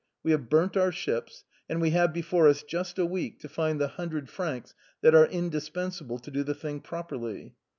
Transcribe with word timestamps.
We 0.23 0.31
have 0.31 0.49
burnt 0.49 0.75
our 0.75 0.91
ships, 0.91 1.43
and 1.69 1.79
we 1.79 1.91
have 1.91 2.11
before 2.11 2.47
us 2.47 2.63
just 2.63 2.97
a 2.97 3.05
week 3.05 3.39
to 3.41 3.47
find 3.47 3.79
the 3.79 3.87
hundred 3.87 4.29
francs 4.31 4.73
that 5.01 5.13
are 5.13 5.27
indispensable 5.27 6.17
to 6.17 6.31
do 6.31 6.41
the 6.43 6.55
thing 6.55 6.79
properly." 6.79 7.53